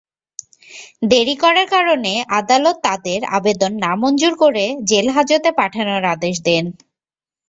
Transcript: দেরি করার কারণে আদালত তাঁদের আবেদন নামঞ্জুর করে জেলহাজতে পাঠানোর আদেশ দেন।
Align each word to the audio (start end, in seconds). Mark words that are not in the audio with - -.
দেরি 1.11 1.35
করার 1.43 1.67
কারণে 1.75 2.11
আদালত 2.39 2.75
তাঁদের 2.85 3.19
আবেদন 3.37 3.71
নামঞ্জুর 3.83 4.33
করে 4.43 4.63
জেলহাজতে 4.89 5.49
পাঠানোর 5.59 6.03
আদেশ 6.13 6.35
দেন। 6.47 6.65